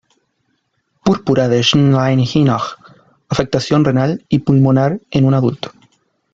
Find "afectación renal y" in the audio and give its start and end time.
3.29-4.39